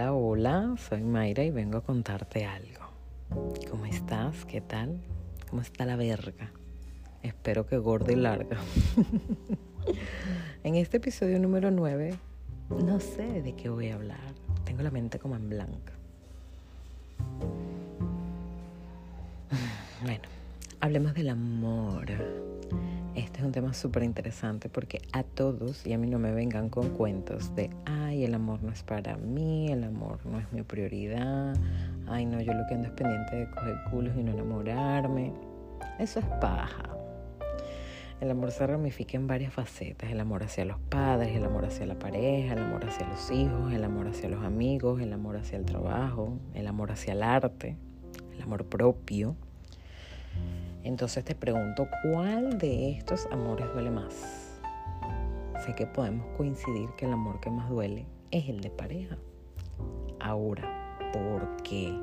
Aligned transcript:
hola, 0.00 0.74
soy 0.78 1.02
Mayra 1.02 1.44
y 1.44 1.50
vengo 1.50 1.76
a 1.76 1.82
contarte 1.82 2.46
algo. 2.46 2.80
¿Cómo 3.70 3.84
estás? 3.84 4.46
¿Qué 4.46 4.62
tal? 4.62 4.98
¿Cómo 5.50 5.60
está 5.60 5.84
la 5.84 5.96
verga? 5.96 6.50
Espero 7.22 7.66
que 7.66 7.76
gorda 7.76 8.10
y 8.10 8.16
larga. 8.16 8.56
en 10.64 10.76
este 10.76 10.96
episodio 10.96 11.38
número 11.38 11.70
9, 11.70 12.14
no 12.84 13.00
sé 13.00 13.42
de 13.42 13.54
qué 13.54 13.68
voy 13.68 13.90
a 13.90 13.96
hablar. 13.96 14.34
Tengo 14.64 14.82
la 14.82 14.90
mente 14.90 15.18
como 15.18 15.36
en 15.36 15.48
blanco. 15.48 15.92
Bueno, 20.02 20.24
hablemos 20.80 21.14
del 21.14 21.28
amor. 21.28 22.51
Es 23.42 23.46
un 23.46 23.50
tema 23.50 23.74
súper 23.74 24.04
interesante 24.04 24.68
porque 24.68 25.02
a 25.12 25.24
todos, 25.24 25.84
y 25.84 25.92
a 25.92 25.98
mí 25.98 26.06
no 26.08 26.20
me 26.20 26.30
vengan 26.30 26.68
con 26.68 26.90
cuentos 26.90 27.52
de, 27.56 27.70
ay, 27.86 28.24
el 28.24 28.34
amor 28.36 28.62
no 28.62 28.70
es 28.70 28.84
para 28.84 29.16
mí, 29.16 29.66
el 29.66 29.82
amor 29.82 30.24
no 30.24 30.38
es 30.38 30.52
mi 30.52 30.62
prioridad, 30.62 31.56
ay, 32.06 32.24
no, 32.24 32.40
yo 32.40 32.54
lo 32.54 32.64
que 32.68 32.74
ando 32.74 32.86
es 32.86 32.94
pendiente 32.94 33.34
de 33.34 33.50
coger 33.50 33.74
culos 33.90 34.16
y 34.16 34.22
no 34.22 34.30
enamorarme. 34.30 35.32
Eso 35.98 36.20
es 36.20 36.26
paja. 36.40 36.84
El 38.20 38.30
amor 38.30 38.52
se 38.52 38.64
ramifica 38.64 39.16
en 39.16 39.26
varias 39.26 39.52
facetas, 39.52 40.08
el 40.12 40.20
amor 40.20 40.44
hacia 40.44 40.64
los 40.64 40.78
padres, 40.78 41.34
el 41.34 41.44
amor 41.44 41.64
hacia 41.64 41.84
la 41.84 41.98
pareja, 41.98 42.52
el 42.52 42.60
amor 42.60 42.84
hacia 42.84 43.08
los 43.08 43.28
hijos, 43.32 43.72
el 43.72 43.82
amor 43.82 44.06
hacia 44.06 44.28
los 44.28 44.44
amigos, 44.44 45.00
el 45.00 45.12
amor 45.12 45.36
hacia 45.36 45.58
el 45.58 45.64
trabajo, 45.64 46.38
el 46.54 46.68
amor 46.68 46.92
hacia 46.92 47.14
el 47.14 47.24
arte, 47.24 47.76
el 48.36 48.40
amor 48.40 48.66
propio 48.66 49.34
entonces 50.84 51.24
te 51.24 51.34
pregunto, 51.34 51.86
¿cuál 52.02 52.58
de 52.58 52.90
estos 52.90 53.26
amores 53.30 53.66
duele 53.72 53.90
más? 53.90 54.60
Sé 55.64 55.74
que 55.74 55.86
podemos 55.86 56.26
coincidir 56.36 56.90
que 56.96 57.06
el 57.06 57.12
amor 57.12 57.40
que 57.40 57.50
más 57.50 57.70
duele 57.70 58.06
es 58.32 58.48
el 58.48 58.60
de 58.60 58.70
pareja. 58.70 59.16
Ahora, 60.18 60.98
¿por 61.12 61.56
qué? 61.62 61.96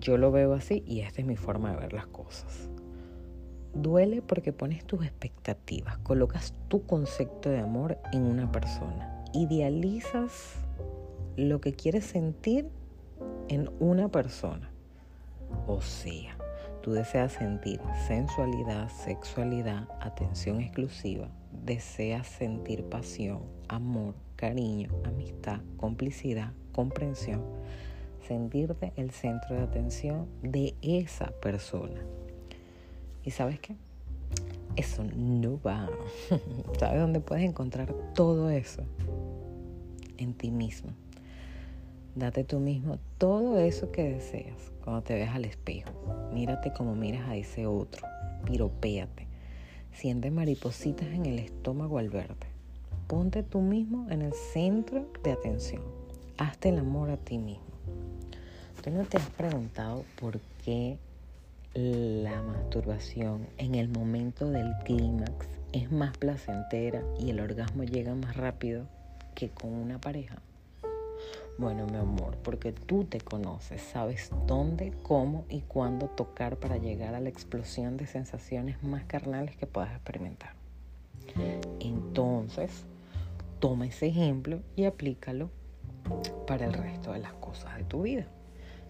Yo 0.00 0.16
lo 0.16 0.32
veo 0.32 0.54
así 0.54 0.82
y 0.86 1.00
esta 1.00 1.20
es 1.20 1.26
mi 1.26 1.36
forma 1.36 1.70
de 1.70 1.76
ver 1.76 1.92
las 1.92 2.06
cosas. 2.06 2.68
Duele 3.74 4.20
porque 4.20 4.52
pones 4.52 4.84
tus 4.84 5.04
expectativas, 5.04 5.98
colocas 5.98 6.54
tu 6.66 6.84
concepto 6.86 7.50
de 7.50 7.60
amor 7.60 7.98
en 8.12 8.24
una 8.24 8.50
persona, 8.50 9.24
idealizas 9.32 10.56
lo 11.36 11.60
que 11.60 11.72
quieres 11.72 12.04
sentir 12.04 12.68
en 13.48 13.70
una 13.78 14.08
persona. 14.08 14.70
O 15.66 15.80
sea, 15.80 16.36
Tú 16.82 16.92
deseas 16.92 17.32
sentir 17.32 17.78
sensualidad, 18.06 18.88
sexualidad, 18.88 19.86
atención 20.00 20.62
exclusiva. 20.62 21.28
Deseas 21.52 22.26
sentir 22.26 22.84
pasión, 22.84 23.42
amor, 23.68 24.14
cariño, 24.36 24.88
amistad, 25.04 25.60
complicidad, 25.76 26.54
comprensión. 26.72 27.42
Sentirte 28.26 28.94
el 28.96 29.10
centro 29.10 29.56
de 29.56 29.62
atención 29.62 30.26
de 30.42 30.74
esa 30.80 31.32
persona. 31.42 32.00
¿Y 33.24 33.30
sabes 33.32 33.60
qué? 33.60 33.76
Eso 34.76 35.04
no 35.04 35.60
va. 35.60 35.86
¿Sabes 36.78 37.00
dónde 37.00 37.20
puedes 37.20 37.44
encontrar 37.44 37.92
todo 38.14 38.48
eso? 38.48 38.84
En 40.16 40.32
ti 40.32 40.50
mismo. 40.50 40.92
Date 42.16 42.42
tú 42.42 42.58
mismo 42.58 42.98
todo 43.18 43.60
eso 43.60 43.92
que 43.92 44.02
deseas 44.02 44.72
cuando 44.82 45.02
te 45.02 45.14
veas 45.14 45.34
al 45.34 45.44
espejo. 45.44 45.92
Mírate 46.32 46.72
como 46.72 46.96
miras 46.96 47.28
a 47.28 47.36
ese 47.36 47.66
otro. 47.66 48.04
Piropéate. 48.44 49.28
Siente 49.92 50.32
maripositas 50.32 51.08
en 51.08 51.26
el 51.26 51.38
estómago 51.38 51.98
al 51.98 52.10
verte. 52.10 52.48
Ponte 53.06 53.44
tú 53.44 53.60
mismo 53.60 54.08
en 54.10 54.22
el 54.22 54.32
centro 54.32 55.06
de 55.22 55.32
atención. 55.32 55.82
Hazte 56.36 56.70
el 56.70 56.78
amor 56.78 57.10
a 57.10 57.16
ti 57.16 57.38
mismo. 57.38 57.64
¿Tú 58.82 58.90
no 58.90 59.04
te 59.04 59.18
has 59.18 59.30
preguntado 59.30 60.04
por 60.18 60.40
qué 60.64 60.98
la 61.74 62.42
masturbación 62.42 63.46
en 63.56 63.76
el 63.76 63.88
momento 63.88 64.50
del 64.50 64.72
clímax 64.84 65.46
es 65.72 65.92
más 65.92 66.16
placentera 66.18 67.04
y 67.20 67.30
el 67.30 67.38
orgasmo 67.38 67.84
llega 67.84 68.16
más 68.16 68.36
rápido 68.36 68.86
que 69.36 69.50
con 69.50 69.72
una 69.72 70.00
pareja? 70.00 70.42
Bueno, 71.60 71.84
mi 71.84 71.98
amor, 71.98 72.38
porque 72.42 72.72
tú 72.72 73.04
te 73.04 73.20
conoces, 73.20 73.82
sabes 73.82 74.32
dónde, 74.46 74.94
cómo 75.02 75.44
y 75.50 75.60
cuándo 75.60 76.06
tocar 76.06 76.56
para 76.56 76.78
llegar 76.78 77.14
a 77.14 77.20
la 77.20 77.28
explosión 77.28 77.98
de 77.98 78.06
sensaciones 78.06 78.82
más 78.82 79.04
carnales 79.04 79.58
que 79.58 79.66
puedas 79.66 79.90
experimentar. 79.90 80.54
Entonces, 81.78 82.86
toma 83.58 83.86
ese 83.86 84.06
ejemplo 84.06 84.60
y 84.74 84.86
aplícalo 84.86 85.50
para 86.46 86.64
el 86.64 86.72
resto 86.72 87.12
de 87.12 87.18
las 87.18 87.34
cosas 87.34 87.76
de 87.76 87.84
tu 87.84 88.04
vida. 88.04 88.24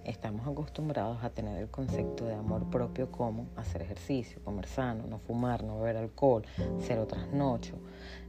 Estamos 0.05 0.47
acostumbrados 0.47 1.25
a 1.25 1.31
tener 1.31 1.59
el 1.59 1.71
concepto 1.71 2.25
de 2.25 2.35
amor 2.35 2.71
propio 2.71 3.11
como 3.11 3.49
hacer 3.57 3.83
ejercicio, 3.83 4.41
comer 4.45 4.67
sano, 4.67 5.09
no 5.09 5.19
fumar, 5.19 5.65
no 5.65 5.81
beber 5.81 5.97
alcohol, 5.97 6.45
ser 6.79 7.01
otras 7.01 7.33
noches, 7.33 7.75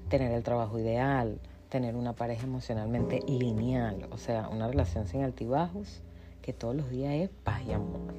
tener 0.09 0.31
el 0.31 0.41
trabajo 0.41 0.79
ideal, 0.79 1.39
tener 1.71 1.95
una 1.95 2.11
pareja 2.11 2.43
emocionalmente 2.43 3.21
lineal, 3.25 4.09
o 4.11 4.17
sea, 4.17 4.49
una 4.49 4.67
relación 4.67 5.07
sin 5.07 5.23
altibajos, 5.23 6.01
que 6.41 6.51
todos 6.51 6.75
los 6.75 6.89
días 6.89 7.13
es 7.13 7.29
paz 7.29 7.61
y 7.65 7.71
amor. 7.71 8.13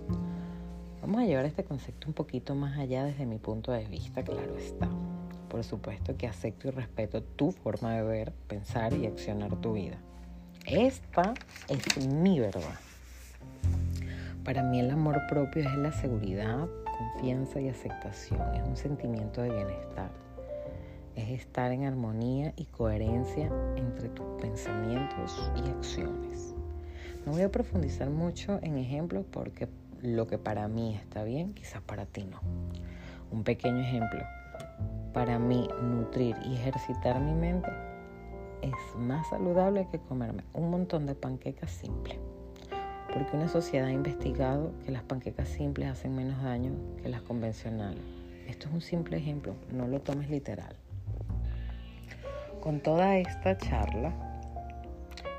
Vamos 1.02 1.20
a 1.20 1.26
llevar 1.26 1.44
este 1.44 1.62
concepto 1.62 2.08
un 2.08 2.14
poquito 2.14 2.54
más 2.54 2.78
allá 2.78 3.04
desde 3.04 3.26
mi 3.26 3.36
punto 3.36 3.70
de 3.70 3.84
vista, 3.84 4.24
claro 4.24 4.56
está. 4.56 4.88
Por 5.50 5.62
supuesto 5.64 6.16
que 6.16 6.26
acepto 6.26 6.68
y 6.68 6.70
respeto 6.70 7.22
tu 7.22 7.52
forma 7.52 7.92
de 7.94 8.02
ver, 8.02 8.32
pensar 8.48 8.94
y 8.94 9.04
accionar 9.04 9.54
tu 9.56 9.74
vida. 9.74 9.98
Esta 10.64 11.34
es 11.68 12.06
mi 12.06 12.40
verdad. 12.40 12.78
Para 14.44 14.62
mí 14.62 14.80
el 14.80 14.90
amor 14.90 15.20
propio 15.28 15.68
es 15.68 15.76
la 15.76 15.92
seguridad, 15.92 16.66
confianza 16.96 17.60
y 17.60 17.68
aceptación. 17.68 18.54
Es 18.54 18.66
un 18.66 18.78
sentimiento 18.78 19.42
de 19.42 19.50
bienestar 19.50 20.31
es 21.16 21.40
estar 21.40 21.72
en 21.72 21.84
armonía 21.84 22.52
y 22.56 22.64
coherencia 22.66 23.50
entre 23.76 24.08
tus 24.08 24.26
pensamientos 24.40 25.50
y 25.56 25.68
acciones. 25.70 26.54
No 27.24 27.32
voy 27.32 27.42
a 27.42 27.52
profundizar 27.52 28.10
mucho 28.10 28.58
en 28.62 28.78
ejemplos 28.78 29.24
porque 29.30 29.68
lo 30.02 30.26
que 30.26 30.38
para 30.38 30.66
mí 30.68 30.94
está 30.96 31.22
bien, 31.22 31.54
quizás 31.54 31.80
para 31.82 32.06
ti 32.06 32.24
no. 32.24 32.40
Un 33.30 33.44
pequeño 33.44 33.78
ejemplo. 33.78 34.20
Para 35.12 35.38
mí, 35.38 35.68
nutrir 35.82 36.36
y 36.44 36.54
ejercitar 36.54 37.20
mi 37.20 37.34
mente 37.34 37.70
es 38.62 38.72
más 38.96 39.28
saludable 39.28 39.86
que 39.90 39.98
comerme 39.98 40.44
un 40.52 40.70
montón 40.70 41.06
de 41.06 41.14
panquecas 41.14 41.70
simples. 41.70 42.18
Porque 43.12 43.36
una 43.36 43.48
sociedad 43.48 43.88
ha 43.88 43.92
investigado 43.92 44.72
que 44.84 44.90
las 44.90 45.02
panquecas 45.02 45.48
simples 45.48 45.88
hacen 45.88 46.16
menos 46.16 46.42
daño 46.42 46.72
que 47.02 47.08
las 47.08 47.22
convencionales. 47.22 48.02
Esto 48.48 48.68
es 48.68 48.74
un 48.74 48.80
simple 48.80 49.18
ejemplo, 49.18 49.54
no 49.70 49.86
lo 49.86 50.00
tomes 50.00 50.30
literal. 50.30 50.76
Con 52.62 52.78
toda 52.78 53.18
esta 53.18 53.58
charla, 53.58 54.14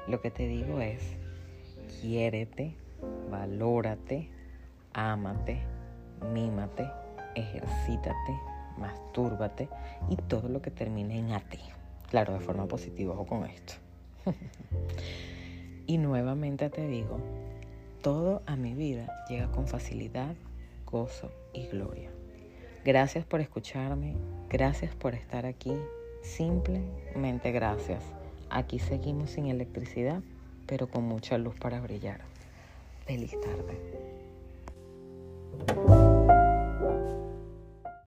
lo 0.09 0.19
que 0.19 0.29
te 0.29 0.45
digo 0.45 0.81
es, 0.81 1.15
quiérete, 2.01 2.75
valórate, 3.31 4.29
ámate, 4.91 5.61
mímate, 6.33 6.85
ejercítate, 7.33 8.33
mastúrbate 8.77 9.69
y 10.09 10.17
todo 10.17 10.49
lo 10.49 10.61
que 10.61 10.69
termine 10.69 11.17
en 11.17 11.31
a 11.31 11.39
ti. 11.39 11.61
Claro, 12.09 12.33
de 12.33 12.41
forma 12.41 12.67
positiva 12.67 13.17
o 13.17 13.25
con 13.25 13.45
esto. 13.45 13.75
y 15.87 15.99
nuevamente 15.99 16.69
te 16.69 16.85
digo, 16.85 17.21
todo 18.01 18.41
a 18.45 18.57
mi 18.57 18.73
vida 18.73 19.07
llega 19.29 19.49
con 19.49 19.69
facilidad, 19.69 20.35
gozo 20.85 21.31
y 21.53 21.67
gloria. 21.67 22.11
Gracias 22.83 23.23
por 23.23 23.39
escucharme, 23.39 24.17
gracias 24.49 24.93
por 24.93 25.15
estar 25.15 25.45
aquí, 25.45 25.71
Simplemente 26.23 27.51
gracias. 27.51 28.01
Aquí 28.49 28.79
seguimos 28.79 29.29
sin 29.31 29.47
electricidad, 29.47 30.21
pero 30.65 30.87
con 30.87 31.03
mucha 31.03 31.37
luz 31.37 31.55
para 31.59 31.79
brillar. 31.81 32.21
Feliz 33.05 33.35
tarde. 33.41 33.77